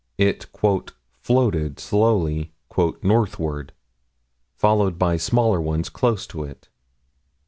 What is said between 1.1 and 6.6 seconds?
"floated" slowly "northward," followed by smaller ones close to